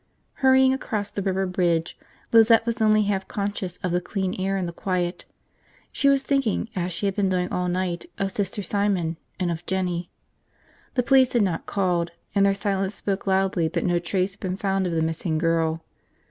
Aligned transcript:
Hurrying 0.41 0.73
across 0.73 1.11
the 1.11 1.21
river 1.21 1.45
bridge, 1.45 1.95
Lizette 2.33 2.65
was 2.65 2.81
only 2.81 3.03
half 3.03 3.27
conscious 3.27 3.77
of 3.83 3.91
the 3.91 4.01
clean 4.01 4.33
air 4.41 4.57
and 4.57 4.67
the 4.67 4.73
quiet. 4.73 5.25
She 5.91 6.09
was 6.09 6.23
thinking 6.23 6.69
as 6.75 6.91
she 6.91 7.05
had 7.05 7.15
been 7.15 7.29
doing 7.29 7.49
all 7.53 7.67
night 7.67 8.07
of 8.17 8.31
Sister 8.31 8.63
Simon 8.63 9.17
and 9.39 9.51
of 9.51 9.63
Jinny. 9.67 10.09
The 10.95 11.03
police 11.03 11.33
had 11.33 11.43
not 11.43 11.67
called, 11.67 12.09
and 12.33 12.43
their 12.43 12.55
silence 12.55 12.95
spoke 12.95 13.27
loudly 13.27 13.67
that 13.67 13.83
no 13.85 13.99
trace 13.99 14.31
had 14.33 14.39
been 14.39 14.57
found 14.57 14.87
of 14.87 14.93
the 14.93 15.03
missing 15.03 15.37
girl. 15.37 15.83